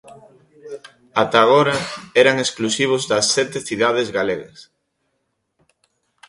Ata 1.21 1.37
agora, 1.43 1.75
eran 2.21 2.37
exclusivos 2.39 3.01
das 3.11 3.25
sete 3.35 3.57
cidades 3.67 4.07
galegas. 4.17 4.59